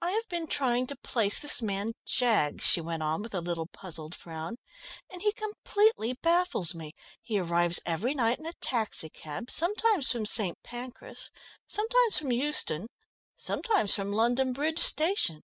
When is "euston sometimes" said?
12.30-13.96